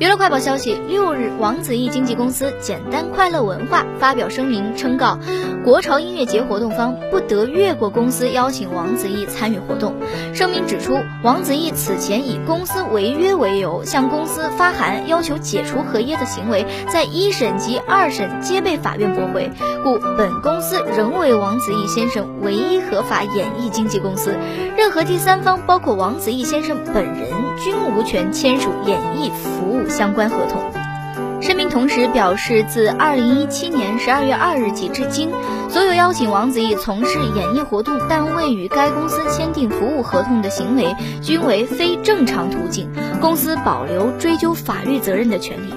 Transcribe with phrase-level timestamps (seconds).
[0.00, 5.20] 娱乐快报消息：六日，王子异经纪公司简单快乐文化发表声明称告，
[5.62, 9.94] 国潮音乐节活动方不得越过公司邀请王子异参与活动。
[10.34, 19.48] 声明指出，王子异此前以公司违约为由向公司发函要求解除合约的行为，在一审及二审皆被法院驳回，
[19.84, 24.34] 故本公司仍为王子异先生唯一合法演艺经纪公司，
[24.76, 27.28] 任何第三方，包括王子异先生本人，
[27.62, 29.83] 均无权签署演艺服务。
[29.88, 30.62] 相关合同。
[31.42, 35.30] 声明同时表示，自二零一七年十二月二日起至今，
[35.68, 42.88] 所有邀请王子异从事演艺活动但未与该公司签订服务合同的行为，均为非正常途径，
[43.20, 45.74] 公司保留追究法律责任的权利。